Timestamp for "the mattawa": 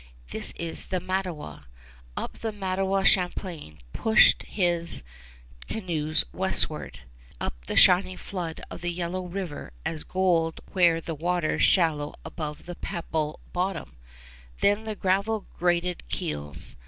0.87-1.65, 2.39-3.03